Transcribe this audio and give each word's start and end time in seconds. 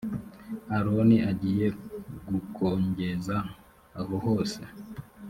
aroni 0.75 1.17
agiye 1.31 1.67
gukongeza 2.29 3.35
ahohose. 3.99 4.61